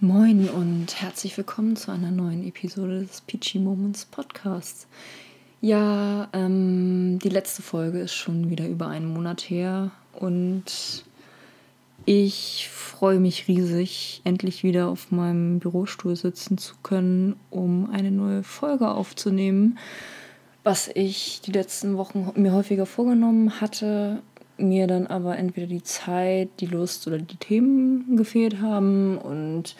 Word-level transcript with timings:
Moin 0.00 0.48
und 0.48 1.00
herzlich 1.00 1.36
willkommen 1.36 1.74
zu 1.74 1.90
einer 1.90 2.12
neuen 2.12 2.46
Episode 2.46 3.00
des 3.00 3.20
Peachy 3.20 3.58
Moments 3.58 4.04
Podcasts. 4.04 4.86
Ja, 5.60 6.28
ähm, 6.32 7.18
die 7.18 7.28
letzte 7.28 7.62
Folge 7.62 7.98
ist 7.98 8.14
schon 8.14 8.48
wieder 8.48 8.68
über 8.68 8.86
einen 8.86 9.12
Monat 9.12 9.50
her 9.50 9.90
und 10.12 11.02
ich 12.04 12.68
freue 12.72 13.18
mich 13.18 13.48
riesig, 13.48 14.20
endlich 14.22 14.62
wieder 14.62 14.86
auf 14.86 15.10
meinem 15.10 15.58
Bürostuhl 15.58 16.14
sitzen 16.14 16.58
zu 16.58 16.76
können, 16.84 17.34
um 17.50 17.90
eine 17.90 18.12
neue 18.12 18.44
Folge 18.44 18.90
aufzunehmen. 18.90 19.80
Was 20.62 20.86
ich 20.94 21.40
die 21.40 21.52
letzten 21.52 21.96
Wochen 21.96 22.30
mir 22.36 22.52
häufiger 22.52 22.86
vorgenommen 22.86 23.60
hatte, 23.60 24.22
mir 24.58 24.86
dann 24.86 25.06
aber 25.06 25.36
entweder 25.38 25.66
die 25.66 25.82
Zeit, 25.82 26.48
die 26.60 26.66
Lust 26.66 27.06
oder 27.06 27.18
die 27.18 27.36
Themen 27.36 28.16
gefehlt 28.16 28.60
haben. 28.60 29.18
Und 29.18 29.76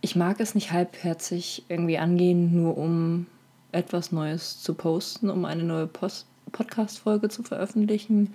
ich 0.00 0.16
mag 0.16 0.40
es 0.40 0.54
nicht 0.54 0.72
halbherzig 0.72 1.64
irgendwie 1.68 1.98
angehen, 1.98 2.54
nur 2.54 2.76
um 2.76 3.26
etwas 3.72 4.12
Neues 4.12 4.62
zu 4.62 4.74
posten, 4.74 5.30
um 5.30 5.44
eine 5.44 5.62
neue 5.62 5.86
Podcast-Folge 5.86 7.28
zu 7.28 7.42
veröffentlichen. 7.42 8.34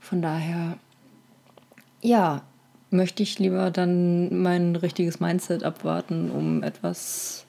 Von 0.00 0.22
daher, 0.22 0.78
ja, 2.00 2.42
möchte 2.90 3.22
ich 3.22 3.38
lieber 3.38 3.70
dann 3.70 4.42
mein 4.42 4.76
richtiges 4.76 5.20
Mindset 5.20 5.62
abwarten, 5.62 6.30
um 6.30 6.62
etwas 6.62 7.46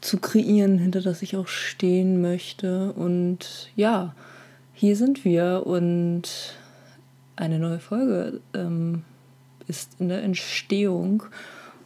zu 0.00 0.18
kreieren, 0.18 0.78
hinter 0.78 1.00
das 1.00 1.22
ich 1.22 1.36
auch 1.36 1.48
stehen 1.48 2.20
möchte. 2.20 2.92
Und 2.92 3.70
ja, 3.76 4.14
hier 4.72 4.96
sind 4.96 5.24
wir 5.24 5.62
und 5.64 6.56
eine 7.36 7.58
neue 7.58 7.78
Folge 7.78 8.40
ähm, 8.54 9.04
ist 9.68 10.00
in 10.00 10.08
der 10.08 10.22
Entstehung. 10.22 11.22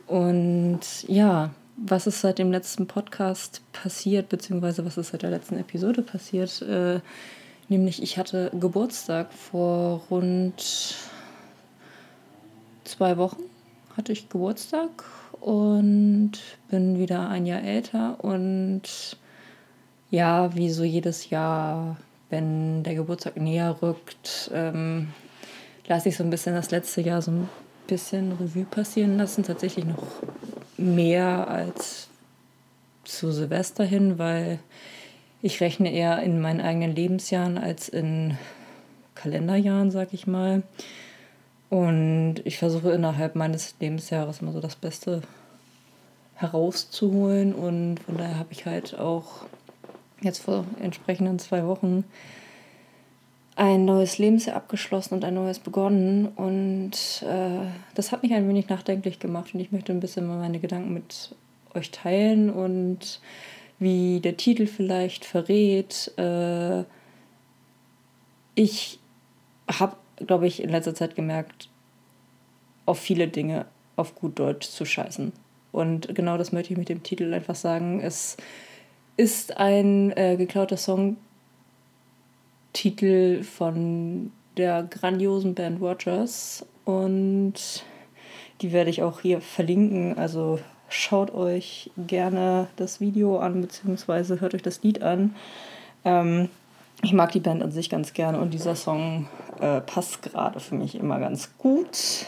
Und 0.07 0.81
ja, 1.09 1.51
was 1.77 2.07
ist 2.07 2.21
seit 2.21 2.39
dem 2.39 2.51
letzten 2.51 2.87
Podcast 2.87 3.63
passiert, 3.73 4.29
beziehungsweise 4.29 4.85
was 4.85 4.97
ist 4.97 5.11
seit 5.11 5.23
der 5.23 5.31
letzten 5.31 5.59
Episode 5.59 6.03
passiert? 6.03 6.63
Äh, 6.63 7.01
nämlich, 7.69 8.03
ich 8.03 8.19
hatte 8.19 8.51
Geburtstag 8.59 9.33
vor 9.33 10.03
rund 10.11 10.97
zwei 12.85 13.17
Wochen 13.17 13.43
hatte 13.97 14.13
ich 14.13 14.29
Geburtstag 14.29 15.05
und 15.41 16.33
bin 16.69 16.99
wieder 16.99 17.29
ein 17.29 17.47
Jahr 17.47 17.63
älter 17.63 18.23
und 18.23 18.83
ja, 20.11 20.55
wie 20.57 20.71
so 20.71 20.85
jedes 20.85 21.31
Jahr, 21.31 21.97
wenn 22.31 22.83
der 22.83 22.95
Geburtstag 22.95 23.37
näher 23.37 23.77
rückt, 23.81 24.51
ähm, 24.53 25.09
lasse 25.87 26.09
ich 26.09 26.17
so 26.17 26.25
ein 26.25 26.31
bisschen 26.31 26.55
das 26.55 26.71
letzte 26.71 27.01
Jahr 27.01 27.23
so 27.23 27.31
ein 27.31 27.49
bisschen 27.87 28.33
Revue 28.33 28.65
passieren 28.65 29.17
lassen. 29.17 29.43
Tatsächlich 29.43 29.85
noch 29.85 30.03
mehr 30.77 31.49
als 31.49 32.09
zu 33.05 33.33
Silvester 33.33 33.85
hin, 33.85 34.19
weil 34.19 34.59
ich 35.43 35.61
rechne 35.61 35.93
eher 35.93 36.23
in 36.23 36.41
meinen 36.41 36.61
eigenen 36.61 36.95
Lebensjahren 36.95 37.59
als 37.59 37.89
in 37.89 38.37
Kalenderjahren, 39.15 39.91
sag 39.91 40.13
ich 40.13 40.27
mal. 40.27 40.63
Und 41.71 42.37
ich 42.45 42.59
versuche 42.59 42.91
innerhalb 42.91 43.37
meines 43.37 43.75
Lebensjahres 43.81 44.41
immer 44.41 44.53
so 44.53 44.61
das 44.61 44.77
Beste 44.77 45.23
herauszuholen. 46.35 47.55
Und 47.55 48.01
von 48.01 48.17
daher 48.17 48.39
habe 48.39 48.53
ich 48.53 48.67
halt 48.67 48.99
auch 48.99 49.45
jetzt 50.21 50.43
vor 50.43 50.65
entsprechenden 50.81 51.39
zwei 51.39 51.67
Wochen 51.67 52.05
ein 53.57 53.85
neues 53.85 54.19
Lebensjahr 54.19 54.57
abgeschlossen 54.57 55.15
und 55.15 55.25
ein 55.25 55.35
neues 55.35 55.59
begonnen. 55.59 56.29
Und 56.29 57.23
äh, 57.23 57.67
das 57.95 58.13
hat 58.13 58.23
mich 58.23 58.33
ein 58.33 58.49
wenig 58.49 58.69
nachdenklich 58.69 59.19
gemacht 59.19 59.55
und 59.55 59.61
ich 59.61 59.73
möchte 59.73 59.93
ein 59.93 60.01
bisschen 60.01 60.27
meine 60.27 60.61
Gedanken 60.61 60.95
mit 60.95 61.35
euch 61.75 61.91
teilen 61.91 62.51
und 62.51 63.21
wie 63.79 64.21
der 64.21 64.37
Titel 64.37 64.67
vielleicht 64.67 65.25
verrät. 65.25 66.13
Äh, 66.17 66.85
ich 68.55 68.99
habe, 69.69 69.97
glaube 70.27 70.47
ich, 70.47 70.63
in 70.63 70.71
letzter 70.71 70.95
Zeit 70.95 71.15
gemerkt, 71.15 71.69
auf 72.87 72.99
viele 72.99 73.29
Dinge 73.29 73.67
auf 73.97 74.15
gut 74.15 74.39
Deutsch 74.39 74.69
zu 74.69 74.85
scheißen. 74.85 75.33
Und 75.73 76.15
genau 76.15 76.37
das 76.37 76.53
möchte 76.53 76.73
ich 76.73 76.79
mit 76.79 76.89
dem 76.89 77.03
Titel 77.03 77.33
einfach 77.33 77.55
sagen. 77.55 78.01
Es 78.01 78.37
ist 79.17 79.57
ein 79.57 80.17
äh, 80.17 80.37
geklauter 80.37 80.77
Song 80.77 81.17
Titel 82.73 83.43
von 83.43 84.33
der 84.57 84.83
grandiosen 84.83 85.55
Band 85.55 85.81
Rogers 85.81 86.67
und 86.85 87.55
die 88.61 88.73
werde 88.73 88.91
ich 88.91 89.03
auch 89.03 89.21
hier 89.21 89.41
verlinken. 89.41 90.19
Also 90.19 90.59
schaut 90.89 91.33
euch 91.33 91.91
gerne 91.97 92.69
das 92.77 93.01
Video 93.01 93.39
an, 93.39 93.61
beziehungsweise 93.61 94.41
hört 94.41 94.55
euch 94.55 94.63
das 94.63 94.83
Lied 94.83 95.03
an. 95.03 95.35
Ähm, 96.05 96.49
ich 97.03 97.13
mag 97.13 97.33
die 97.33 97.41
Band 97.41 97.63
an 97.63 97.73
sich 97.73 97.89
ganz 97.89 98.13
gerne 98.13 98.39
und 98.39 98.53
dieser 98.53 98.75
Song 98.75 99.27
äh, 99.61 99.81
passt 99.81 100.23
gerade 100.23 100.61
für 100.61 100.75
mich 100.75 100.95
immer 100.95 101.19
ganz 101.19 101.57
gut. 101.57 102.27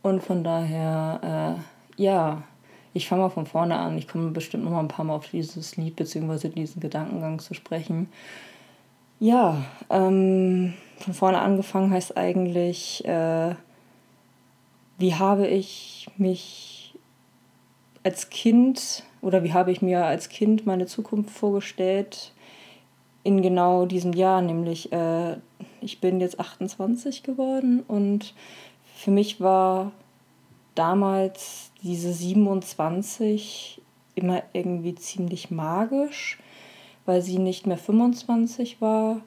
Und 0.00 0.22
von 0.22 0.42
daher, 0.42 1.58
äh, 1.98 2.02
ja, 2.02 2.42
ich 2.94 3.08
fange 3.08 3.22
mal 3.22 3.28
von 3.28 3.46
vorne 3.46 3.76
an. 3.76 3.98
Ich 3.98 4.08
komme 4.08 4.30
bestimmt 4.30 4.64
noch 4.64 4.72
mal 4.72 4.80
ein 4.80 4.88
paar 4.88 5.04
Mal 5.04 5.14
auf 5.14 5.28
dieses 5.28 5.76
Lied 5.76 5.96
bzw. 5.96 6.48
diesen 6.48 6.80
Gedankengang 6.80 7.38
zu 7.38 7.54
sprechen. 7.54 8.08
Ja, 9.22 9.64
ähm, 9.88 10.74
von 10.98 11.14
vorne 11.14 11.38
angefangen 11.38 11.92
heißt 11.92 12.16
eigentlich, 12.16 13.04
äh, 13.04 13.54
wie 14.98 15.14
habe 15.14 15.46
ich 15.46 16.08
mich 16.16 16.96
als 18.02 18.30
Kind 18.30 19.04
oder 19.20 19.44
wie 19.44 19.52
habe 19.52 19.70
ich 19.70 19.80
mir 19.80 20.04
als 20.04 20.28
Kind 20.28 20.66
meine 20.66 20.86
Zukunft 20.86 21.30
vorgestellt 21.30 22.32
in 23.22 23.42
genau 23.42 23.86
diesem 23.86 24.12
Jahr, 24.12 24.42
nämlich 24.42 24.90
äh, 24.92 25.36
ich 25.80 26.00
bin 26.00 26.18
jetzt 26.18 26.40
28 26.40 27.22
geworden 27.22 27.84
und 27.86 28.34
für 28.96 29.12
mich 29.12 29.40
war 29.40 29.92
damals 30.74 31.70
diese 31.80 32.12
27 32.12 33.80
immer 34.16 34.42
irgendwie 34.52 34.96
ziemlich 34.96 35.52
magisch 35.52 36.40
weil 37.06 37.22
sie 37.22 37.38
nicht 37.38 37.66
mehr 37.66 37.78
25 37.78 38.80
war, 38.80 39.20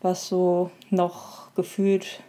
was 0.00 0.28
so 0.28 0.70
noch 0.90 1.54
gefühlt 1.54 2.22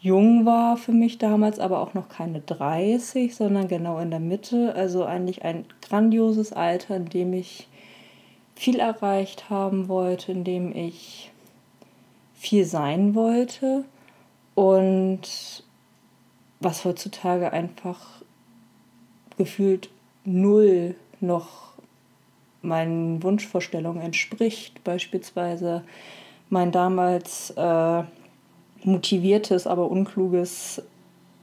jung 0.00 0.44
war 0.46 0.76
für 0.76 0.92
mich 0.92 1.18
damals, 1.18 1.58
aber 1.58 1.80
auch 1.80 1.94
noch 1.94 2.08
keine 2.08 2.40
30, 2.40 3.34
sondern 3.34 3.68
genau 3.68 3.98
in 3.98 4.10
der 4.10 4.20
Mitte. 4.20 4.74
Also 4.74 5.04
eigentlich 5.04 5.44
ein 5.44 5.64
grandioses 5.82 6.52
Alter, 6.52 6.96
in 6.96 7.06
dem 7.06 7.32
ich 7.32 7.68
viel 8.54 8.80
erreicht 8.80 9.50
haben 9.50 9.88
wollte, 9.88 10.32
in 10.32 10.44
dem 10.44 10.74
ich 10.74 11.30
viel 12.34 12.64
sein 12.64 13.14
wollte 13.14 13.84
und 14.54 15.62
was 16.60 16.84
heutzutage 16.84 17.52
einfach 17.52 18.22
gefühlt 19.36 19.90
null 20.24 20.96
noch 21.20 21.67
meinen 22.62 23.22
Wunschvorstellungen 23.22 24.02
entspricht. 24.02 24.82
Beispielsweise 24.84 25.82
mein 26.50 26.72
damals 26.72 27.50
äh, 27.56 28.02
motiviertes, 28.84 29.66
aber 29.66 29.90
unkluges 29.90 30.82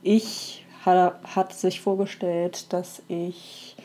Ich 0.04 0.66
hat, 0.86 1.20
hat, 1.36 1.54
sich 1.54 1.82
vorgestellt, 1.82 2.72
dass 2.74 3.02
ich 3.08 3.76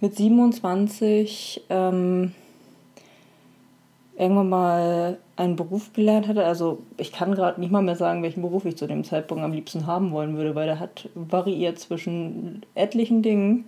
mit 0.00 0.16
27 0.16 1.64
ähm, 1.70 2.32
irgendwann 4.16 4.48
mal 4.48 5.18
einen 5.36 5.56
Beruf 5.56 5.92
gelernt 5.92 6.28
hatte. 6.28 6.44
Also 6.44 6.82
ich 6.96 7.12
kann 7.12 7.34
gerade 7.34 7.60
nicht 7.60 7.70
mal 7.70 7.82
mehr 7.82 7.96
sagen, 7.96 8.22
welchen 8.22 8.42
Beruf 8.42 8.64
ich 8.64 8.76
zu 8.76 8.86
dem 8.86 9.04
Zeitpunkt 9.04 9.44
am 9.44 9.52
liebsten 9.52 9.86
haben 9.86 10.10
wollen 10.12 10.36
würde, 10.36 10.54
weil 10.54 10.66
der 10.66 10.80
hat 10.80 11.08
variiert 11.14 11.78
zwischen 11.78 12.64
etlichen 12.74 13.22
Dingen. 13.22 13.66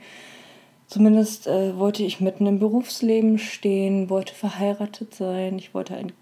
Zumindest 0.89 1.47
äh, 1.47 1.77
wollte 1.77 2.03
ich 2.03 2.21
mitten 2.21 2.47
im 2.47 2.59
Berufsleben 2.59 3.39
stehen, 3.39 4.09
wollte 4.09 4.35
verheiratet 4.35 5.15
sein, 5.15 5.59
ich 5.59 5.75
wollte 5.75 5.95
ein 5.95 6.13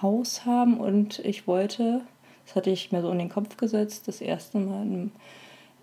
Haus 0.00 0.46
haben 0.46 0.78
und 0.80 1.18
ich 1.18 1.46
wollte, 1.46 2.00
das 2.46 2.56
hatte 2.56 2.70
ich 2.70 2.90
mir 2.90 3.02
so 3.02 3.10
in 3.10 3.18
den 3.18 3.28
Kopf 3.28 3.58
gesetzt, 3.58 4.08
das 4.08 4.22
erste 4.22 4.58
Mal, 4.58 5.10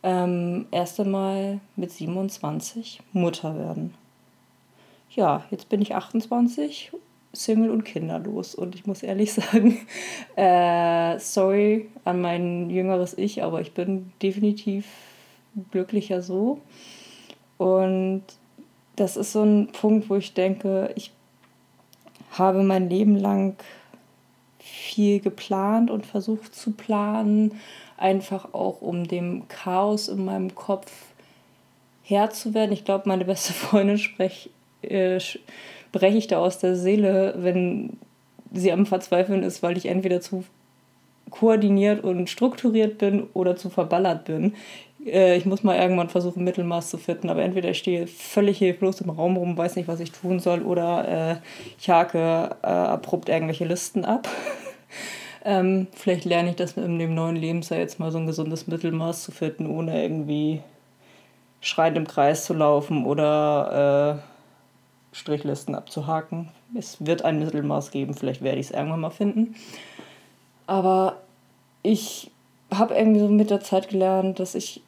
ähm, 0.01 0.65
erste 0.71 1.05
Mal 1.05 1.59
mit 1.75 1.91
27 1.91 3.01
Mutter 3.13 3.57
werden. 3.59 3.93
Ja, 5.11 5.45
jetzt 5.51 5.69
bin 5.69 5.83
ich 5.83 5.93
28, 5.93 6.91
Single 7.33 7.69
und 7.69 7.83
kinderlos 7.83 8.55
und 8.55 8.73
ich 8.73 8.87
muss 8.87 9.03
ehrlich 9.03 9.33
sagen, 9.33 9.85
äh, 10.35 11.19
sorry 11.19 11.89
an 12.05 12.21
mein 12.21 12.71
jüngeres 12.71 13.15
Ich, 13.15 13.43
aber 13.43 13.61
ich 13.61 13.73
bin 13.73 14.11
definitiv 14.19 14.87
glücklicher 15.69 16.23
so. 16.23 16.59
Und 17.61 18.23
das 18.95 19.17
ist 19.17 19.33
so 19.33 19.43
ein 19.43 19.67
Punkt, 19.67 20.09
wo 20.09 20.15
ich 20.15 20.33
denke, 20.33 20.91
ich 20.95 21.11
habe 22.31 22.63
mein 22.63 22.89
Leben 22.89 23.15
lang 23.15 23.55
viel 24.57 25.19
geplant 25.19 25.91
und 25.91 26.07
versucht 26.07 26.55
zu 26.55 26.71
planen, 26.71 27.53
einfach 27.97 28.55
auch 28.55 28.81
um 28.81 29.07
dem 29.07 29.47
Chaos 29.47 30.07
in 30.07 30.25
meinem 30.25 30.55
Kopf 30.55 30.91
Herr 32.01 32.31
zu 32.31 32.55
werden. 32.55 32.71
Ich 32.71 32.83
glaube, 32.83 33.07
meine 33.07 33.25
beste 33.25 33.53
Freundin 33.53 33.99
sprech, 33.99 34.49
äh, 34.81 35.19
breche 35.91 36.17
ich 36.17 36.25
da 36.25 36.39
aus 36.39 36.57
der 36.57 36.75
Seele, 36.75 37.35
wenn 37.37 37.95
sie 38.51 38.71
am 38.71 38.87
Verzweifeln 38.87 39.43
ist, 39.43 39.61
weil 39.61 39.77
ich 39.77 39.85
entweder 39.85 40.19
zu 40.19 40.45
koordiniert 41.29 42.03
und 42.03 42.27
strukturiert 42.27 42.97
bin 42.97 43.27
oder 43.35 43.55
zu 43.55 43.69
verballert 43.69 44.25
bin. 44.25 44.55
Äh, 45.05 45.37
ich 45.37 45.45
muss 45.45 45.63
mal 45.63 45.77
irgendwann 45.77 46.09
versuchen, 46.09 46.43
Mittelmaß 46.43 46.89
zu 46.89 46.97
finden, 46.97 47.29
aber 47.29 47.43
entweder 47.43 47.69
ich 47.69 47.79
stehe 47.79 48.07
völlig 48.07 48.57
hilflos 48.57 49.01
im 49.01 49.09
Raum 49.09 49.37
rum, 49.37 49.57
weiß 49.57 49.75
nicht, 49.75 49.87
was 49.87 49.99
ich 49.99 50.11
tun 50.11 50.39
soll, 50.39 50.61
oder 50.61 51.07
äh, 51.07 51.35
ich 51.79 51.89
hake 51.89 52.55
äh, 52.61 52.67
abrupt 52.67 53.29
irgendwelche 53.29 53.65
Listen 53.65 54.05
ab. 54.05 54.27
ähm, 55.45 55.87
vielleicht 55.93 56.25
lerne 56.25 56.51
ich 56.51 56.55
das 56.55 56.77
in 56.77 56.99
dem 56.99 57.15
neuen 57.15 57.35
Lebensjahr 57.35 57.79
jetzt 57.79 57.99
mal 57.99 58.11
so 58.11 58.17
ein 58.17 58.27
gesundes 58.27 58.67
Mittelmaß 58.67 59.23
zu 59.23 59.31
finden, 59.31 59.67
ohne 59.67 60.01
irgendwie 60.01 60.61
schreiend 61.61 61.97
im 61.97 62.07
Kreis 62.07 62.45
zu 62.45 62.53
laufen 62.53 63.05
oder 63.05 64.19
äh, 64.19 65.15
Strichlisten 65.15 65.75
abzuhaken. 65.75 66.49
Es 66.77 67.05
wird 67.05 67.23
ein 67.23 67.39
Mittelmaß 67.39 67.91
geben, 67.91 68.13
vielleicht 68.13 68.41
werde 68.41 68.59
ich 68.59 68.67
es 68.67 68.71
irgendwann 68.71 69.01
mal 69.01 69.09
finden. 69.09 69.55
Aber 70.67 71.17
ich 71.83 72.31
habe 72.73 72.95
irgendwie 72.95 73.19
so 73.19 73.27
mit 73.27 73.49
der 73.49 73.59
Zeit 73.59 73.89
gelernt, 73.89 74.39
dass 74.39 74.55
ich 74.55 74.81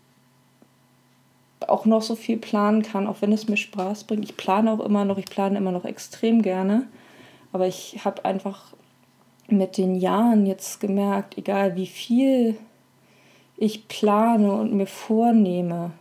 auch 1.74 1.86
noch 1.86 2.04
so 2.04 2.16
viel 2.16 2.38
planen 2.38 2.84
kann, 2.84 3.08
auch 3.08 3.22
wenn 3.22 3.32
es 3.32 3.50
mir 3.50 3.58
Spaß 3.58 4.04
bringt. 4.04 4.26
Ich 4.26 4.38
plane 4.38 4.72
auch 4.72 4.80
immer 4.80 5.06
noch, 5.06 5.18
ich 5.18 5.26
plane 5.26 5.58
immer 5.58 5.72
noch 5.72 5.86
extrem 5.86 6.44
gerne. 6.44 6.88
Aber 7.52 7.68
ich 7.68 8.06
habe 8.06 8.24
einfach 8.26 8.74
mit 9.48 9.78
den 9.78 9.96
Jahren 9.96 10.46
jetzt 10.46 10.80
gemerkt, 10.80 11.38
egal 11.38 11.76
wie 11.76 11.88
viel 11.88 12.58
ich 13.58 13.88
plane 13.88 14.54
und 14.54 14.74
mir 14.74 14.86
vornehme, 14.86 15.92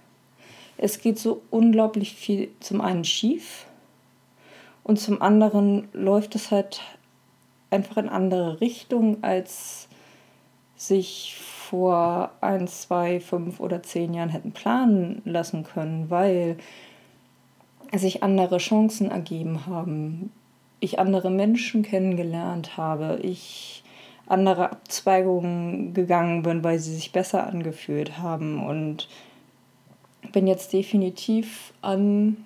es 0.76 1.00
geht 1.00 1.18
so 1.18 1.42
unglaublich 1.50 2.14
viel 2.14 2.50
zum 2.60 2.80
einen 2.80 3.04
schief 3.04 3.66
und 4.84 5.00
zum 5.00 5.22
anderen 5.22 5.88
läuft 5.92 6.34
es 6.34 6.50
halt 6.50 6.82
einfach 7.70 7.96
in 7.96 8.08
andere 8.08 8.60
Richtungen, 8.60 9.22
als 9.22 9.88
sich 10.76 11.36
vor 11.72 12.32
ein, 12.42 12.68
zwei, 12.68 13.18
fünf 13.18 13.58
oder 13.58 13.82
zehn 13.82 14.12
Jahren 14.12 14.28
hätten 14.28 14.52
planen 14.52 15.22
lassen 15.24 15.64
können, 15.64 16.10
weil 16.10 16.58
sich 17.94 18.22
andere 18.22 18.58
Chancen 18.58 19.10
ergeben 19.10 19.64
haben, 19.64 20.30
ich 20.80 20.98
andere 20.98 21.30
Menschen 21.30 21.82
kennengelernt 21.82 22.76
habe, 22.76 23.20
ich 23.22 23.82
andere 24.26 24.70
Abzweigungen 24.70 25.94
gegangen 25.94 26.42
bin, 26.42 26.62
weil 26.62 26.78
sie 26.78 26.94
sich 26.94 27.10
besser 27.10 27.46
angefühlt 27.46 28.18
haben. 28.18 28.66
Und 28.66 29.08
bin 30.30 30.46
jetzt 30.46 30.74
definitiv 30.74 31.72
an 31.80 32.36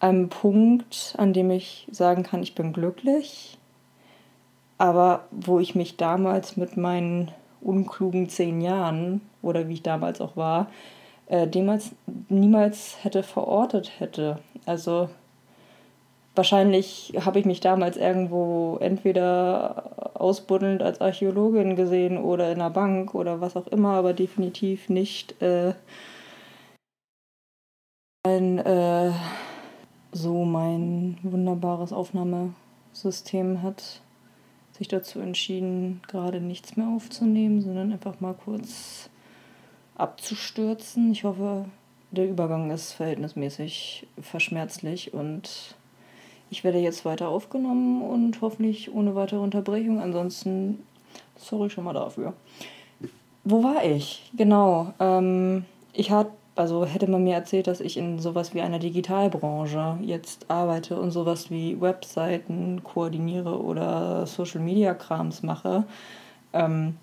einem 0.00 0.28
Punkt, 0.28 1.14
an 1.18 1.32
dem 1.32 1.52
ich 1.52 1.86
sagen 1.92 2.24
kann, 2.24 2.42
ich 2.42 2.56
bin 2.56 2.72
glücklich, 2.72 3.59
aber 4.80 5.26
wo 5.30 5.60
ich 5.60 5.74
mich 5.74 5.98
damals 5.98 6.56
mit 6.56 6.78
meinen 6.78 7.30
unklugen 7.60 8.30
zehn 8.30 8.62
Jahren 8.62 9.20
oder 9.42 9.68
wie 9.68 9.74
ich 9.74 9.82
damals 9.82 10.22
auch 10.22 10.36
war, 10.38 10.68
äh, 11.26 11.46
damals 11.46 11.90
niemals 12.30 12.96
hätte 13.04 13.22
verortet 13.22 14.00
hätte. 14.00 14.38
Also 14.64 15.10
wahrscheinlich 16.34 17.12
habe 17.22 17.38
ich 17.38 17.44
mich 17.44 17.60
damals 17.60 17.98
irgendwo 17.98 18.78
entweder 18.80 20.14
ausbuddelnd 20.18 20.82
als 20.82 21.02
Archäologin 21.02 21.76
gesehen 21.76 22.16
oder 22.16 22.50
in 22.50 22.62
einer 22.62 22.70
Bank 22.70 23.14
oder 23.14 23.42
was 23.42 23.56
auch 23.56 23.66
immer, 23.66 23.96
aber 23.96 24.14
definitiv 24.14 24.88
nicht 24.88 25.42
äh, 25.42 25.74
ein, 28.22 28.58
äh, 28.60 29.12
so 30.12 30.46
mein 30.46 31.18
wunderbares 31.22 31.92
Aufnahmesystem 31.92 33.62
hat 33.62 34.00
sich 34.80 34.88
dazu 34.88 35.20
entschieden, 35.20 36.00
gerade 36.08 36.40
nichts 36.40 36.74
mehr 36.74 36.88
aufzunehmen, 36.88 37.60
sondern 37.60 37.92
einfach 37.92 38.18
mal 38.20 38.32
kurz 38.32 39.10
abzustürzen. 39.94 41.12
Ich 41.12 41.22
hoffe, 41.24 41.66
der 42.10 42.26
Übergang 42.26 42.70
ist 42.70 42.92
verhältnismäßig 42.92 44.06
verschmerzlich 44.22 45.12
und 45.12 45.76
ich 46.48 46.64
werde 46.64 46.78
jetzt 46.78 47.04
weiter 47.04 47.28
aufgenommen 47.28 48.00
und 48.00 48.40
hoffentlich 48.40 48.90
ohne 48.90 49.14
weitere 49.14 49.40
Unterbrechung. 49.40 50.00
Ansonsten, 50.00 50.82
sorry 51.36 51.68
schon 51.68 51.84
mal 51.84 51.92
dafür. 51.92 52.32
Wo 53.44 53.62
war 53.62 53.84
ich? 53.84 54.30
Genau. 54.34 54.94
Ähm, 54.98 55.66
ich 55.92 56.10
hatte, 56.10 56.32
also 56.60 56.84
hätte 56.84 57.10
man 57.10 57.24
mir 57.24 57.34
erzählt, 57.34 57.66
dass 57.66 57.80
ich 57.80 57.96
in 57.96 58.18
sowas 58.18 58.54
wie 58.54 58.60
einer 58.60 58.78
Digitalbranche 58.78 59.98
jetzt 60.02 60.50
arbeite 60.50 61.00
und 61.00 61.10
sowas 61.10 61.50
wie 61.50 61.80
Webseiten 61.80 62.82
koordiniere 62.84 63.62
oder 63.62 64.26
Social 64.26 64.60
Media 64.60 64.94
Krams 64.94 65.42
mache. 65.42 65.84
Ähm, 66.52 66.96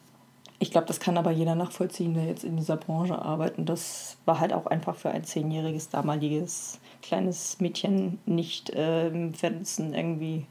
ich 0.60 0.72
glaube, 0.72 0.88
das 0.88 1.00
kann 1.00 1.18
aber 1.18 1.32
jeder 1.32 1.56
nachvollziehen, 1.56 2.14
der 2.14 2.26
jetzt 2.26 2.44
in 2.44 2.58
dieser 2.58 2.78
Branche 2.78 3.20
arbeitet. 3.20 3.60
Und 3.60 3.70
das 3.70 4.18
war 4.26 4.40
halt 4.40 4.54
auch 4.54 4.66
einfach 4.66 4.96
für 4.96 5.12
ein 5.12 5.24
zehnjähriges 5.24 5.90
damaliges 5.90 6.80
kleines 7.02 7.60
Mädchen 7.60 8.20
nicht 8.26 8.72
äh, 8.72 9.08
im 9.08 9.34
Fernsehen 9.34 9.94
irgendwie 9.94 10.46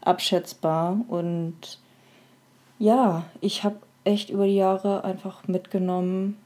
abschätzbar. 0.00 1.00
Und 1.08 1.78
ja, 2.78 3.24
ich 3.40 3.64
habe 3.64 3.76
echt 4.04 4.30
über 4.30 4.46
die 4.46 4.56
Jahre 4.56 5.04
einfach 5.04 5.46
mitgenommen, 5.46 6.36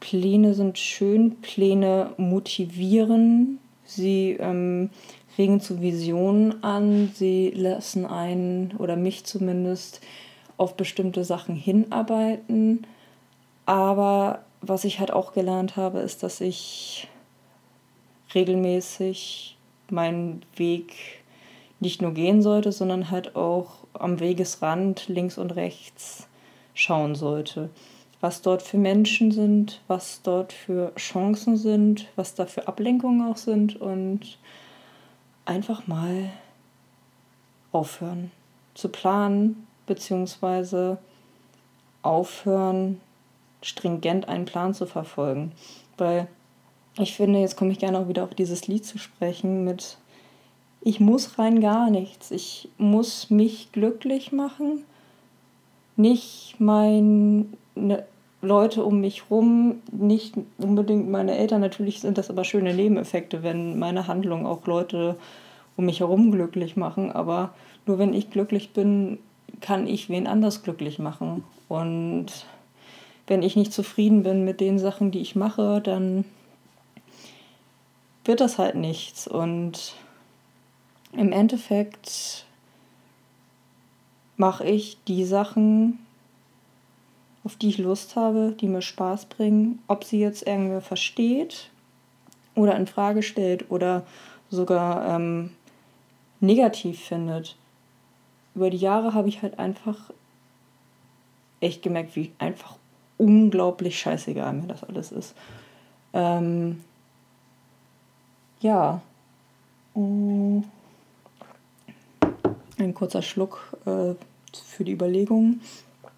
Pläne 0.00 0.54
sind 0.54 0.78
schön, 0.78 1.40
Pläne 1.40 2.12
motivieren, 2.16 3.58
sie 3.84 4.36
ähm, 4.38 4.90
regen 5.38 5.60
zu 5.60 5.80
Visionen 5.80 6.62
an, 6.62 7.10
sie 7.14 7.50
lassen 7.50 8.06
einen 8.06 8.74
oder 8.78 8.96
mich 8.96 9.24
zumindest 9.24 10.00
auf 10.56 10.76
bestimmte 10.76 11.24
Sachen 11.24 11.54
hinarbeiten. 11.54 12.86
Aber 13.64 14.44
was 14.60 14.84
ich 14.84 15.00
halt 15.00 15.12
auch 15.12 15.32
gelernt 15.32 15.76
habe, 15.76 16.00
ist, 16.00 16.22
dass 16.22 16.40
ich 16.40 17.08
regelmäßig 18.34 19.56
meinen 19.90 20.42
Weg 20.56 20.94
nicht 21.80 22.00
nur 22.00 22.12
gehen 22.12 22.42
sollte, 22.42 22.72
sondern 22.72 23.10
halt 23.10 23.36
auch 23.36 23.78
am 23.92 24.20
Wegesrand 24.20 25.08
links 25.08 25.38
und 25.38 25.56
rechts 25.56 26.26
schauen 26.74 27.14
sollte. 27.14 27.70
Was 28.20 28.42
dort 28.42 28.62
für 28.62 28.78
Menschen 28.78 29.30
sind, 29.30 29.80
was 29.88 30.22
dort 30.22 30.52
für 30.52 30.94
Chancen 30.96 31.56
sind, 31.56 32.06
was 32.16 32.34
da 32.34 32.46
für 32.46 32.66
Ablenkungen 32.66 33.30
auch 33.30 33.36
sind 33.36 33.76
und 33.80 34.38
einfach 35.44 35.86
mal 35.86 36.30
aufhören 37.72 38.30
zu 38.74 38.88
planen, 38.88 39.66
beziehungsweise 39.86 40.98
aufhören, 42.02 43.00
stringent 43.62 44.28
einen 44.28 44.44
Plan 44.44 44.74
zu 44.74 44.86
verfolgen. 44.86 45.52
Weil 45.96 46.28
ich 46.98 47.14
finde, 47.14 47.40
jetzt 47.40 47.56
komme 47.56 47.72
ich 47.72 47.78
gerne 47.78 47.98
auch 47.98 48.08
wieder 48.08 48.24
auf 48.24 48.34
dieses 48.34 48.66
Lied 48.66 48.84
zu 48.84 48.98
sprechen 48.98 49.64
mit 49.64 49.98
ich 50.86 51.00
muss 51.00 51.36
rein 51.36 51.60
gar 51.60 51.90
nichts. 51.90 52.30
Ich 52.30 52.68
muss 52.78 53.28
mich 53.28 53.72
glücklich 53.72 54.30
machen, 54.30 54.84
nicht 55.96 56.54
meine 57.76 58.04
Leute 58.42 58.84
um 58.84 59.00
mich 59.00 59.30
rum, 59.30 59.82
nicht 59.92 60.34
unbedingt 60.58 61.08
meine 61.08 61.36
Eltern. 61.36 61.60
Natürlich 61.60 62.00
sind 62.00 62.18
das 62.18 62.30
aber 62.30 62.44
schöne 62.44 62.74
Nebeneffekte, 62.74 63.42
wenn 63.42 63.78
meine 63.78 64.06
Handlungen 64.08 64.46
auch 64.46 64.66
Leute 64.66 65.16
um 65.76 65.86
mich 65.86 66.00
herum 66.00 66.30
glücklich 66.32 66.76
machen. 66.76 67.12
Aber 67.12 67.54
nur 67.86 67.98
wenn 67.98 68.14
ich 68.14 68.30
glücklich 68.30 68.72
bin, 68.72 69.18
kann 69.60 69.86
ich 69.86 70.08
wen 70.08 70.26
anders 70.26 70.62
glücklich 70.62 70.98
machen. 70.98 71.44
Und 71.68 72.26
wenn 73.26 73.42
ich 73.42 73.56
nicht 73.56 73.72
zufrieden 73.72 74.22
bin 74.22 74.44
mit 74.44 74.60
den 74.60 74.78
Sachen, 74.78 75.10
die 75.10 75.20
ich 75.20 75.34
mache, 75.34 75.80
dann 75.80 76.24
wird 78.24 78.40
das 78.40 78.58
halt 78.58 78.74
nichts. 78.74 79.26
Und 79.26 79.94
im 81.12 81.32
Endeffekt 81.32 82.46
mache 84.36 84.64
ich 84.64 84.98
die 85.08 85.24
Sachen, 85.24 85.98
auf 87.46 87.54
die 87.54 87.68
ich 87.68 87.78
Lust 87.78 88.16
habe, 88.16 88.56
die 88.60 88.66
mir 88.66 88.82
Spaß 88.82 89.26
bringen, 89.26 89.78
ob 89.86 90.02
sie 90.02 90.18
jetzt 90.18 90.44
irgendwer 90.44 90.80
versteht 90.80 91.70
oder 92.56 92.74
in 92.74 92.88
Frage 92.88 93.22
stellt 93.22 93.70
oder 93.70 94.04
sogar 94.50 95.14
ähm, 95.14 95.52
negativ 96.40 97.04
findet. 97.04 97.56
Über 98.56 98.68
die 98.68 98.78
Jahre 98.78 99.14
habe 99.14 99.28
ich 99.28 99.42
halt 99.42 99.60
einfach 99.60 100.10
echt 101.60 101.82
gemerkt, 101.82 102.16
wie 102.16 102.32
einfach 102.38 102.74
unglaublich 103.16 103.96
scheißegal 103.96 104.52
mir 104.52 104.66
das 104.66 104.82
alles 104.82 105.12
ist. 105.12 105.36
Ähm, 106.14 106.82
ja. 108.58 109.00
Mm. 109.94 110.62
Ein 112.78 112.92
kurzer 112.92 113.22
Schluck 113.22 113.78
äh, 113.86 114.14
für 114.52 114.84
die 114.84 114.92
Überlegungen. 114.92 115.60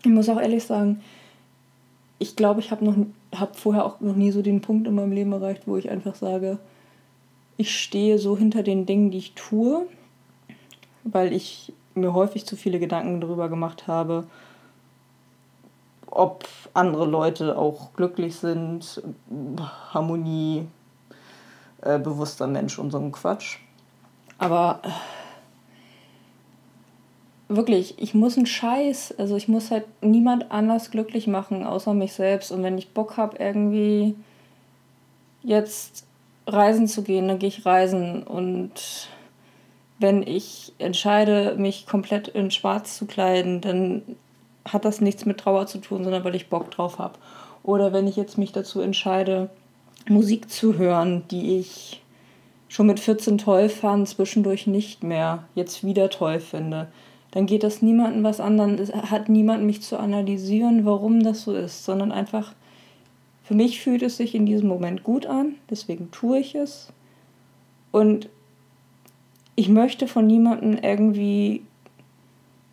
Ich 0.02 0.10
muss 0.10 0.28
auch 0.30 0.40
ehrlich 0.40 0.64
sagen, 0.64 1.02
ich 2.18 2.36
glaube, 2.36 2.60
ich 2.60 2.70
habe 2.70 3.06
habe 3.34 3.54
vorher 3.54 3.84
auch 3.84 4.00
noch 4.00 4.16
nie 4.16 4.32
so 4.32 4.42
den 4.42 4.60
Punkt 4.60 4.86
in 4.86 4.94
meinem 4.94 5.12
Leben 5.12 5.32
erreicht, 5.32 5.62
wo 5.66 5.76
ich 5.76 5.90
einfach 5.90 6.14
sage, 6.14 6.58
ich 7.56 7.78
stehe 7.80 8.18
so 8.18 8.36
hinter 8.36 8.62
den 8.62 8.86
Dingen, 8.86 9.10
die 9.10 9.18
ich 9.18 9.34
tue, 9.34 9.86
weil 11.04 11.32
ich 11.32 11.72
mir 11.94 12.14
häufig 12.14 12.46
zu 12.46 12.56
viele 12.56 12.78
Gedanken 12.78 13.20
darüber 13.20 13.48
gemacht 13.48 13.86
habe, 13.86 14.26
ob 16.06 16.44
andere 16.74 17.06
Leute 17.06 17.58
auch 17.58 17.92
glücklich 17.94 18.36
sind, 18.36 19.02
Harmonie, 19.92 20.66
äh, 21.82 21.98
bewusster 21.98 22.46
Mensch 22.46 22.78
und 22.78 22.90
so 22.90 22.98
ein 22.98 23.12
Quatsch. 23.12 23.58
Aber 24.38 24.80
äh, 24.82 24.88
wirklich, 27.48 27.94
ich 27.98 28.14
muss 28.14 28.36
einen 28.36 28.46
Scheiß, 28.46 29.14
also 29.18 29.36
ich 29.36 29.48
muss 29.48 29.70
halt 29.70 29.84
niemand 30.02 30.50
anders 30.50 30.90
glücklich 30.90 31.26
machen, 31.26 31.64
außer 31.64 31.94
mich 31.94 32.12
selbst. 32.12 32.52
Und 32.52 32.62
wenn 32.62 32.78
ich 32.78 32.90
Bock 32.90 33.16
habe, 33.16 33.38
irgendwie 33.38 34.14
jetzt 35.42 36.04
reisen 36.46 36.86
zu 36.86 37.02
gehen, 37.02 37.28
dann 37.28 37.38
gehe 37.38 37.48
ich 37.48 37.64
reisen. 37.64 38.22
Und 38.22 39.08
wenn 39.98 40.22
ich 40.22 40.72
entscheide, 40.78 41.56
mich 41.56 41.86
komplett 41.86 42.28
in 42.28 42.50
Schwarz 42.50 42.98
zu 42.98 43.06
kleiden, 43.06 43.60
dann 43.60 44.02
hat 44.66 44.84
das 44.84 45.00
nichts 45.00 45.24
mit 45.24 45.38
Trauer 45.38 45.66
zu 45.66 45.78
tun, 45.78 46.04
sondern 46.04 46.24
weil 46.24 46.34
ich 46.34 46.48
Bock 46.48 46.70
drauf 46.70 46.98
habe. 46.98 47.18
Oder 47.62 47.92
wenn 47.92 48.06
ich 48.06 48.16
jetzt 48.16 48.38
mich 48.38 48.52
dazu 48.52 48.80
entscheide, 48.80 49.48
Musik 50.06 50.50
zu 50.50 50.76
hören, 50.78 51.24
die 51.30 51.58
ich 51.58 52.02
schon 52.68 52.86
mit 52.86 53.00
14 53.00 53.38
toll 53.38 53.68
fand, 53.68 54.08
zwischendurch 54.08 54.66
nicht 54.66 55.02
mehr, 55.02 55.44
jetzt 55.54 55.84
wieder 55.84 56.10
toll 56.10 56.40
finde, 56.40 56.88
dann 57.30 57.46
geht 57.46 57.62
das 57.62 57.82
niemandem 57.82 58.24
was 58.24 58.40
an, 58.40 58.56
dann 58.56 58.78
hat 59.10 59.28
niemand 59.28 59.64
mich 59.64 59.82
zu 59.82 59.98
analysieren, 59.98 60.84
warum 60.84 61.22
das 61.22 61.42
so 61.42 61.54
ist, 61.54 61.84
sondern 61.84 62.12
einfach, 62.12 62.54
für 63.42 63.54
mich 63.54 63.80
fühlt 63.80 64.02
es 64.02 64.16
sich 64.16 64.34
in 64.34 64.46
diesem 64.46 64.68
Moment 64.68 65.02
gut 65.02 65.26
an, 65.26 65.54
deswegen 65.70 66.10
tue 66.10 66.38
ich 66.38 66.54
es. 66.54 66.92
Und 67.90 68.28
ich 69.56 69.68
möchte 69.68 70.06
von 70.06 70.26
niemandem 70.26 70.78
irgendwie 70.82 71.62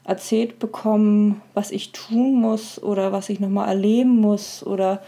erzählt 0.04 0.60
bekommen, 0.60 1.42
was 1.54 1.72
ich 1.72 1.92
tun 1.92 2.40
muss 2.40 2.82
oder 2.82 3.12
was 3.12 3.30
ich 3.30 3.40
nochmal 3.40 3.68
erleben 3.68 4.22
muss 4.22 4.66
oder 4.66 5.02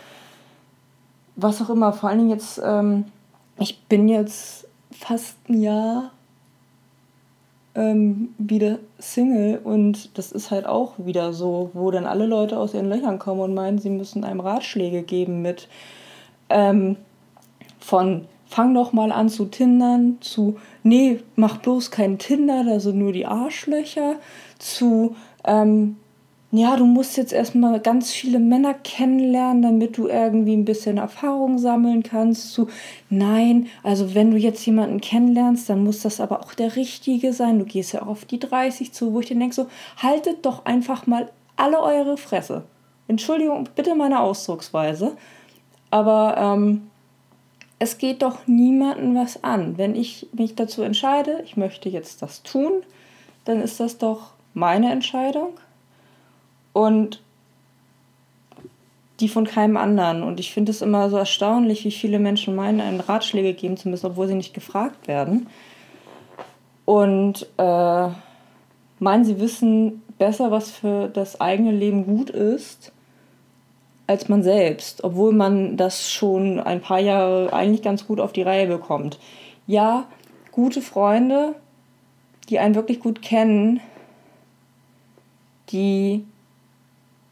was 1.36 1.62
auch 1.62 1.70
immer. 1.70 1.94
Vor 1.94 2.10
allen 2.10 2.18
Dingen 2.18 2.32
jetzt, 2.32 2.60
ähm, 2.64 3.06
ich 3.60 3.80
bin 3.84 4.10
jetzt 4.10 4.68
fast 4.92 5.38
ein 5.48 5.62
Jahr 5.62 6.12
ähm, 7.78 8.34
wieder 8.40 8.80
Single 9.00 9.60
und 9.64 10.18
das 10.18 10.32
ist 10.32 10.50
halt 10.50 10.66
auch 10.66 10.94
wieder 10.98 11.32
so, 11.32 11.70
wo 11.74 11.92
dann 11.92 12.08
alle 12.08 12.26
Leute 12.26 12.58
aus 12.58 12.74
ihren 12.74 12.90
Löchern 12.90 13.20
kommen 13.20 13.42
und 13.42 13.54
meinen, 13.54 13.78
sie 13.78 13.92
müssen 13.92 14.24
einem 14.24 14.40
Ratschläge 14.40 15.04
geben 15.04 15.44
mit 15.44 15.70
ähm, 16.50 16.98
von 17.80 18.26
fang 18.48 18.74
doch 18.74 18.94
mal 18.94 19.12
an 19.12 19.30
zu 19.30 19.46
tindern, 19.46 20.18
zu 20.22 20.58
nee, 20.82 21.20
mach 21.36 21.58
bloß 21.58 21.92
kein 21.92 22.18
Tinder, 22.18 22.64
da 22.64 22.80
sind 22.80 22.98
nur 22.98 23.12
die 23.12 23.28
Arschlöcher, 23.28 24.16
zu 24.58 25.16
ähm, 25.44 25.98
ja, 26.58 26.76
du 26.76 26.86
musst 26.86 27.18
jetzt 27.18 27.34
erstmal 27.34 27.80
ganz 27.80 28.12
viele 28.12 28.40
Männer 28.40 28.74
kennenlernen, 28.74 29.62
damit 29.62 29.98
du 29.98 30.08
irgendwie 30.08 30.56
ein 30.56 30.66
bisschen 30.66 30.98
Erfahrung 30.98 31.58
sammeln 31.58 32.04
kannst. 32.04 32.54
Zu, 32.54 32.68
nein, 33.10 33.68
also 33.84 34.14
wenn 34.16 34.32
du 34.32 34.38
jetzt 34.38 34.66
jemanden 34.66 35.00
kennenlernst, 35.00 35.70
dann 35.70 35.84
muss 35.84 36.02
das 36.02 36.20
aber 36.20 36.42
auch 36.42 36.54
der 36.54 36.76
Richtige 36.76 37.34
sein. 37.34 37.60
Du 37.60 37.66
gehst 37.66 37.94
ja 37.94 38.02
auch 38.02 38.08
auf 38.08 38.26
die 38.26 38.40
30 38.40 38.94
zu, 38.94 39.14
wo 39.14 39.20
ich 39.20 39.28
dir 39.28 39.38
denke, 39.38 39.56
so, 39.56 39.68
haltet 39.98 40.46
doch 40.46 40.66
einfach 40.66 41.08
mal 41.08 41.30
alle 41.56 41.82
eure 41.82 42.18
Fresse. 42.18 42.64
Entschuldigung, 43.08 43.70
bitte 43.76 43.96
meine 43.96 44.20
Ausdrucksweise. 44.20 45.16
Aber 45.92 46.36
ähm, 46.38 46.90
es 47.80 47.98
geht 47.98 48.22
doch 48.22 48.48
niemandem 48.48 49.16
was 49.16 49.44
an. 49.44 49.78
Wenn 49.78 49.96
ich 49.96 50.28
mich 50.34 50.56
dazu 50.56 50.82
entscheide, 50.82 51.42
ich 51.46 51.58
möchte 51.58 51.90
jetzt 51.90 52.22
das 52.22 52.44
tun, 52.44 52.84
dann 53.46 53.62
ist 53.62 53.80
das 53.80 53.98
doch 53.98 54.32
meine 54.54 54.92
Entscheidung 54.92 55.54
und 56.78 57.24
die 59.20 59.30
von 59.30 59.48
keinem 59.48 59.78
anderen. 59.78 60.22
Und 60.22 60.40
ich 60.40 60.54
finde 60.54 60.72
es 60.72 60.84
immer 60.84 61.10
so 61.10 61.18
erstaunlich, 61.18 61.84
wie 61.86 61.92
viele 61.92 62.20
Menschen 62.20 62.54
meinen, 62.56 62.82
einen 62.82 63.00
Ratschläge 63.00 63.56
geben 63.56 63.78
zu 63.78 63.90
müssen, 63.90 64.06
obwohl 64.06 64.28
sie 64.28 64.36
nicht 64.36 64.54
gefragt 64.54 65.08
werden. 65.08 65.48
Und 66.86 67.48
äh, 67.58 68.10
meinen, 69.00 69.26
sie 69.26 69.40
wissen 69.40 70.04
besser, 70.20 70.52
was 70.52 70.70
für 70.70 71.08
das 71.08 71.42
eigene 71.42 71.72
Leben 71.72 72.06
gut 72.06 72.30
ist, 72.30 72.92
als 74.06 74.30
man 74.30 74.44
selbst, 74.44 75.04
obwohl 75.04 75.34
man 75.34 75.78
das 75.78 76.12
schon 76.12 76.60
ein 76.60 76.80
paar 76.80 77.00
Jahre 77.00 77.52
eigentlich 77.54 77.82
ganz 77.82 78.06
gut 78.06 78.20
auf 78.20 78.34
die 78.34 78.44
Reihe 78.44 78.68
bekommt. 78.68 79.18
Ja, 79.66 80.06
gute 80.52 80.84
Freunde, 80.84 81.56
die 82.50 82.60
einen 82.60 82.76
wirklich 82.76 83.00
gut 83.00 83.24
kennen, 83.24 83.80
die 85.72 86.24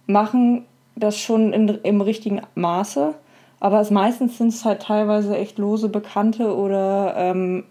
machen 0.07 0.65
das 0.95 1.19
schon 1.19 1.53
in, 1.53 1.67
im 1.67 2.01
richtigen 2.01 2.41
Maße, 2.55 3.15
aber 3.59 3.81
es, 3.81 3.91
meistens 3.91 4.38
sind 4.38 4.50
es 4.50 4.65
halt 4.65 4.81
teilweise 4.81 5.35
echt 5.38 5.57
lose 5.57 5.89
Bekannte 5.89 6.55
oder 6.55 7.15
ähm, 7.17 7.63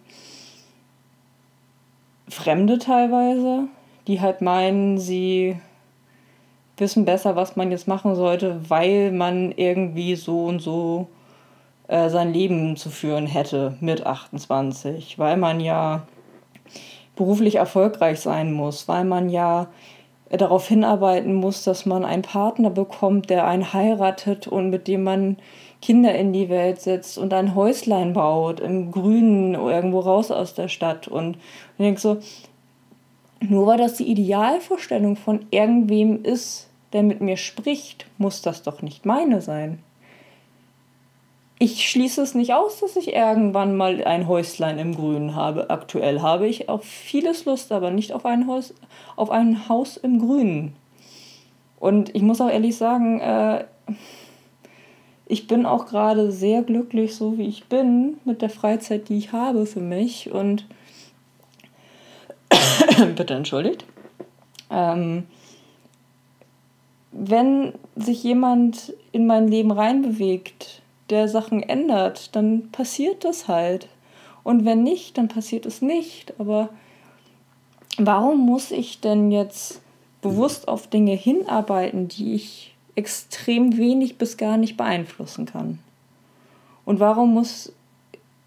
Fremde 2.29 2.79
teilweise, 2.79 3.69
die 4.07 4.21
halt 4.21 4.41
meinen, 4.41 4.99
sie 4.99 5.57
wissen 6.77 7.05
besser, 7.05 7.37
was 7.37 7.57
man 7.57 7.71
jetzt 7.71 7.87
machen 7.87 8.15
sollte, 8.17 8.61
weil 8.69 9.13
man 9.13 9.53
irgendwie 9.53 10.17
so 10.17 10.47
und 10.47 10.61
so 10.61 11.09
äh, 11.87 12.09
sein 12.09 12.33
Leben 12.33 12.77
zu 12.77 12.91
führen 12.91 13.27
hätte 13.27 13.77
mit 13.81 14.05
28, 14.05 15.19
weil 15.19 15.37
man 15.37 15.61
ja 15.61 16.07
beruflich 17.15 17.57
erfolgreich 17.57 18.21
sein 18.21 18.53
muss, 18.53 18.89
weil 18.89 19.05
man 19.05 19.29
ja 19.29 19.69
darauf 20.37 20.69
hinarbeiten 20.69 21.35
muss, 21.35 21.65
dass 21.65 21.87
man 21.87 22.05
einen 22.05 22.23
Partner 22.23 22.71
bekommt, 22.71 23.31
der 23.31 23.47
einen 23.47 23.73
heiratet 23.73 24.47
und 24.47 24.71
mit 24.71 24.89
dem 24.89 25.03
man 25.05 25.37
Kinder 25.83 26.15
in 26.15 26.33
die 26.33 26.49
Welt 26.49 26.81
setzt 26.81 27.19
und 27.19 27.35
ein 27.35 27.55
Häuslein 27.55 28.15
baut, 28.15 28.61
im 28.61 28.91
Grünen, 28.91 29.55
irgendwo 29.55 30.01
raus 30.01 30.31
aus 30.31 30.55
der 30.55 30.69
Stadt. 30.69 31.09
Und 31.09 31.37
ich 31.79 31.85
denke 31.85 32.01
so, 32.01 32.19
nur 33.41 33.67
weil 33.67 33.79
das 33.79 33.95
die 33.95 34.11
Idealvorstellung 34.11 35.17
von 35.17 35.47
irgendwem 35.51 36.23
ist, 36.23 36.71
der 36.93 37.03
mit 37.03 37.21
mir 37.21 37.37
spricht, 37.37 38.07
muss 38.19 38.41
das 38.41 38.63
doch 38.63 38.81
nicht 38.81 39.05
meine 39.05 39.41
sein 39.41 39.81
ich 41.65 41.89
schließe 41.89 42.21
es 42.21 42.35
nicht 42.35 42.53
aus, 42.53 42.81
dass 42.81 42.95
ich 42.95 43.15
irgendwann 43.15 43.75
mal 43.75 44.05
ein 44.05 44.29
Häuslein 44.29 44.79
im 44.79 44.95
Grünen 44.95 45.35
habe. 45.35 45.71
Aktuell 45.71 46.21
habe 46.21 46.47
ich 46.47 46.69
auf 46.69 46.85
vieles 46.85 47.47
Lust, 47.47 47.73
aber 47.73 47.91
nicht 47.91 48.13
auf 48.13 48.27
ein 48.27 48.47
Haus, 48.47 48.75
auf 49.17 49.31
ein 49.31 49.67
Haus 49.67 49.97
im 49.97 50.19
Grünen. 50.19 50.77
Und 51.81 52.15
ich 52.15 52.21
muss 52.21 52.43
auch 52.43 52.51
ehrlich 52.51 52.77
sagen, 52.77 53.19
äh, 53.21 53.65
ich 55.27 55.47
bin 55.47 55.65
auch 55.65 55.87
gerade 55.87 56.31
sehr 56.33 56.63
glücklich, 56.63 57.17
so 57.17 57.39
wie 57.39 57.49
ich 57.49 57.65
bin, 57.65 58.19
mit 58.27 58.43
der 58.43 58.51
Freizeit, 58.51 59.09
die 59.09 59.17
ich 59.17 59.33
habe 59.33 59.65
für 59.65 59.81
mich. 59.81 60.31
Und 60.31 60.67
bitte 63.17 63.33
entschuldigt. 63.33 63.87
Ähm, 64.71 65.25
wenn 67.11 67.73
sich 67.97 68.23
jemand 68.23 68.93
in 69.13 69.27
mein 69.27 69.49
Leben 69.49 69.71
reinbewegt, 69.71 70.83
der 71.11 71.29
Sachen 71.29 71.63
ändert, 71.63 72.35
dann 72.35 72.71
passiert 72.71 73.25
das 73.25 73.49
halt. 73.49 73.89
Und 74.43 74.65
wenn 74.65 74.83
nicht, 74.83 75.19
dann 75.19 75.29
passiert 75.29 75.67
es 75.67 75.83
nicht. 75.83 76.35
Aber 76.39 76.71
warum 77.99 78.41
muss 78.41 78.71
ich 78.71 79.01
denn 79.01 79.31
jetzt 79.31 79.81
bewusst 80.23 80.69
auf 80.69 80.87
Dinge 80.87 81.15
hinarbeiten, 81.15 82.09
die 82.09 82.35
ich 82.35 82.75
extrem 82.95 83.77
wenig 83.77 84.19
bis 84.19 84.37
gar 84.37 84.57
nicht 84.57 84.77
beeinflussen 84.77 85.47
kann? 85.47 85.79
Und 86.85 87.01
warum 87.01 87.33
muss 87.33 87.73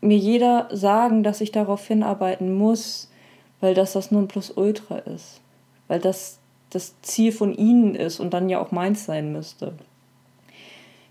mir 0.02 0.18
jeder 0.18 0.70
sagen, 0.72 1.24
dass 1.24 1.42
ich 1.42 1.52
darauf 1.52 1.86
hinarbeiten 1.88 2.54
muss, 2.56 3.10
weil 3.60 3.74
das 3.74 3.94
das 3.94 4.12
Nonplusultra 4.12 5.00
ist? 5.00 5.42
Weil 5.88 6.00
das 6.00 6.40
das 6.70 7.02
Ziel 7.02 7.32
von 7.32 7.54
ihnen 7.54 7.96
ist 7.96 8.20
und 8.20 8.34
dann 8.34 8.50
ja 8.50 8.60
auch 8.60 8.72
meins 8.72 9.06
sein 9.06 9.32
müsste 9.32 9.74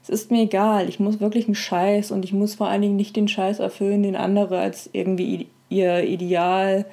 es 0.09 0.23
ist 0.23 0.31
mir 0.31 0.43
egal, 0.43 0.89
ich 0.89 1.01
muss 1.01 1.19
wirklich 1.19 1.47
einen 1.47 1.57
Scheiß 1.57 2.13
und 2.13 2.25
ich 2.25 2.33
muss 2.33 2.55
vor 2.55 2.69
allen 2.69 2.83
Dingen 2.83 2.95
nicht 2.95 3.17
den 3.17 3.27
Scheiß 3.27 3.59
erfüllen, 3.59 4.05
den 4.05 4.15
andere 4.15 4.61
als 4.61 4.89
irgendwie 4.93 5.49
ihr 5.69 6.05
Ideal 6.05 6.87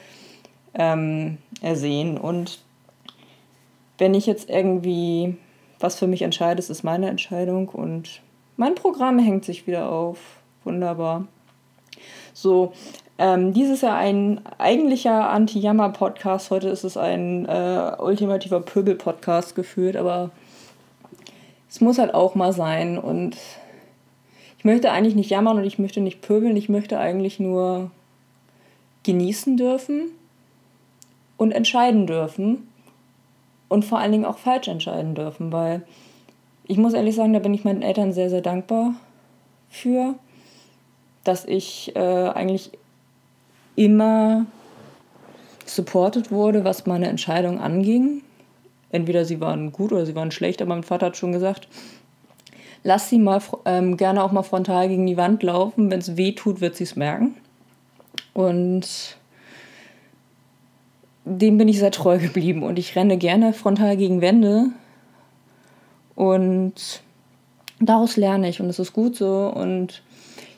ähm, 0.74 1.38
ersehen. 1.62 2.18
Und 2.18 2.60
wenn 4.00 4.16
ich 4.16 4.26
jetzt 4.26 4.50
irgendwie 4.50 5.38
was 5.80 6.00
für 6.00 6.08
mich 6.08 6.24
entscheide, 6.24 6.60
ist 6.60 6.72
es 6.72 6.82
meine 6.82 7.10
Entscheidung 7.10 7.70
und 7.70 8.22
mein 8.58 8.74
Programm 8.74 9.20
hängt 9.20 9.46
sich 9.46 9.68
wieder 9.68 9.92
auf. 9.92 10.18
Wunderbar. 10.64 11.28
So, 12.34 12.74
ähm, 13.20 13.54
dieses 13.54 13.82
Jahr 13.82 13.96
ein 13.96 14.42
eigentlicher 14.58 15.30
Anti-Jammer-Podcast. 15.30 16.50
Heute 16.50 16.70
ist 16.70 16.84
es 16.84 16.98
ein 16.98 17.46
äh, 17.46 17.92
ultimativer 18.00 18.60
Pöbel-Podcast 18.60 19.56
gefühlt, 19.56 19.96
aber 19.96 20.32
es 21.74 21.82
muss 21.82 21.98
halt 21.98 22.14
auch 22.14 22.36
mal 22.36 22.54
sein. 22.54 23.00
Und 23.00 23.36
ich 24.60 24.64
möchte 24.64 24.92
eigentlich 24.92 25.16
nicht 25.16 25.32
jammern 25.32 25.58
und 25.58 25.64
ich 25.64 25.80
möchte 25.80 26.02
nicht 26.02 26.22
pöbeln, 26.22 26.56
ich 26.56 26.70
möchte 26.70 27.00
eigentlich 27.00 27.40
nur 27.40 27.90
genießen 29.02 29.58
dürfen 29.58 30.12
und 31.36 31.52
entscheiden 31.52 32.06
dürfen 32.06 32.68
und 33.70 33.86
vor 33.86 33.98
allen 33.98 34.12
Dingen 34.12 34.26
auch 34.26 34.38
falsch 34.38 34.68
entscheiden 34.68 35.16
dürfen, 35.16 35.52
weil 35.52 35.82
ich 36.66 36.78
muss 36.78 36.94
ehrlich 36.94 37.16
sagen, 37.16 37.34
da 37.34 37.40
bin 37.40 37.56
ich 37.56 37.64
meinen 37.64 37.82
Eltern 37.82 38.14
sehr, 38.14 38.30
sehr 38.30 38.42
dankbar 38.42 38.94
für, 39.70 40.14
dass 41.24 41.44
ich 41.44 41.96
äh, 41.96 42.00
eigentlich 42.00 42.70
immer 43.76 44.46
supported 45.66 46.32
wurde, 46.32 46.64
was 46.64 46.86
meine 46.86 47.08
Entscheidung 47.08 47.60
anging. 47.60 48.22
Entweder 48.94 49.26
sie 49.26 49.42
waren 49.42 49.74
gut 49.74 49.92
oder 49.92 50.06
sie 50.06 50.16
waren 50.16 50.32
schlecht, 50.32 50.62
aber 50.62 50.70
mein 50.70 50.84
Vater 50.84 51.08
hat 51.08 51.18
schon 51.18 51.34
gesagt, 51.34 51.68
lass 52.84 53.10
sie 53.10 53.18
mal 53.18 53.42
ähm, 53.66 53.98
gerne 53.98 54.24
auch 54.24 54.32
mal 54.32 54.44
frontal 54.44 54.88
gegen 54.88 55.06
die 55.06 55.18
Wand 55.18 55.44
laufen. 55.44 55.92
Wenn 55.92 56.00
es 56.00 56.16
weh 56.16 56.32
tut, 56.32 56.62
wird 56.62 56.76
sie 56.78 56.86
es 56.86 56.96
merken. 56.96 57.36
Und 58.34 59.18
dem 61.26 61.58
bin 61.58 61.68
ich 61.68 61.80
sehr 61.80 61.92
treu 61.92 62.20
geblieben 62.20 62.64
und 62.64 62.78
ich 62.78 62.96
renne 62.96 63.18
gerne 63.18 63.54
frontal 63.54 63.98
gegen 63.98 64.22
Wände 64.22 64.68
und 66.16 67.02
daraus 67.80 68.18
lerne 68.18 68.50
ich 68.50 68.60
und 68.60 68.70
es 68.70 68.80
ist 68.80 68.94
gut 68.94 69.16
so 69.16 69.48
und 69.48 70.04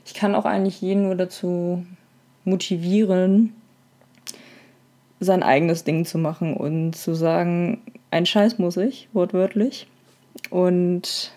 ich 0.06 0.14
kann 0.14 0.36
auch 0.36 0.46
eigentlich 0.46 0.82
jeden 0.82 1.04
nur 1.04 1.16
dazu 1.16 1.86
motivieren, 2.44 3.54
sein 5.20 5.44
eigenes 5.44 5.84
Ding 5.84 6.06
zu 6.06 6.18
machen 6.18 6.56
und 6.56 6.94
zu 6.94 7.14
sagen, 7.14 7.82
ein 8.12 8.26
Scheiß 8.26 8.60
muss 8.60 8.78
ich, 8.78 9.10
wortwörtlich. 9.14 9.88
Und 10.50 11.32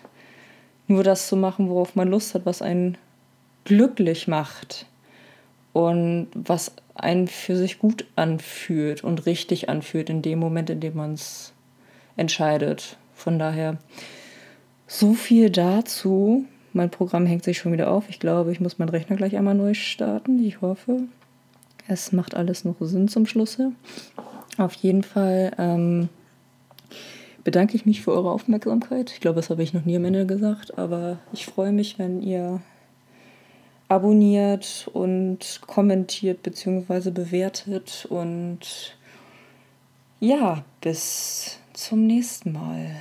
nur 0.87 1.03
das 1.03 1.27
zu 1.27 1.35
machen, 1.35 1.69
worauf 1.69 1.95
man 1.95 2.09
Lust 2.09 2.33
hat, 2.35 2.45
was 2.45 2.61
einen 2.61 2.97
glücklich 3.65 4.27
macht 4.27 4.85
und 5.73 6.27
was 6.33 6.71
einen 6.95 7.27
für 7.27 7.55
sich 7.55 7.79
gut 7.79 8.05
anfühlt 8.15 9.03
und 9.03 9.25
richtig 9.25 9.69
anfühlt 9.69 10.09
in 10.09 10.21
dem 10.21 10.39
Moment, 10.39 10.69
in 10.69 10.79
dem 10.79 10.95
man 10.95 11.13
es 11.13 11.53
entscheidet. 12.17 12.97
Von 13.13 13.39
daher 13.39 13.77
so 14.87 15.13
viel 15.13 15.49
dazu. 15.49 16.45
Mein 16.73 16.89
Programm 16.89 17.25
hängt 17.25 17.43
sich 17.43 17.57
schon 17.57 17.71
wieder 17.71 17.91
auf. 17.91 18.09
Ich 18.09 18.19
glaube, 18.19 18.51
ich 18.51 18.59
muss 18.59 18.79
meinen 18.79 18.89
Rechner 18.89 19.15
gleich 19.15 19.35
einmal 19.35 19.55
neu 19.55 19.73
starten. 19.73 20.43
Ich 20.43 20.61
hoffe, 20.61 21.01
es 21.87 22.11
macht 22.11 22.35
alles 22.35 22.65
noch 22.65 22.75
Sinn 22.81 23.07
zum 23.07 23.25
Schlusse. 23.25 23.71
Auf 24.57 24.73
jeden 24.73 25.03
Fall 25.03 25.51
ähm, 25.57 26.09
bedanke 27.43 27.75
ich 27.75 27.85
mich 27.85 28.01
für 28.01 28.11
eure 28.11 28.31
Aufmerksamkeit. 28.31 29.11
Ich 29.11 29.19
glaube, 29.19 29.37
das 29.37 29.49
habe 29.49 29.63
ich 29.63 29.73
noch 29.73 29.85
nie 29.85 29.95
am 29.95 30.05
Ende 30.05 30.25
gesagt, 30.25 30.77
aber 30.77 31.19
ich 31.33 31.45
freue 31.45 31.71
mich, 31.71 31.97
wenn 31.97 32.21
ihr 32.21 32.61
abonniert 33.87 34.89
und 34.93 35.61
kommentiert 35.65 36.43
bzw. 36.43 37.11
bewertet. 37.11 38.07
Und 38.09 38.95
ja, 40.19 40.63
bis 40.81 41.59
zum 41.73 42.05
nächsten 42.05 42.51
Mal. 42.53 42.91